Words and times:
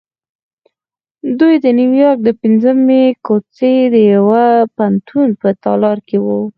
دوی 1.39 1.55
د 1.65 1.67
نیویارک 1.79 2.19
د 2.23 2.29
پنځمې 2.41 3.03
کوڅې 3.25 3.73
د 3.95 3.97
یوه 4.13 4.45
پوهنتون 4.75 5.27
په 5.41 5.49
تالار 5.63 5.97
کې 6.07 6.17
وو 6.25 6.41